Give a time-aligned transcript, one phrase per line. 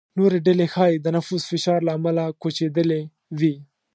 [0.17, 3.01] نورې ډلې ښايي د نفوس فشار له امله کوچېدلې
[3.39, 3.55] وي.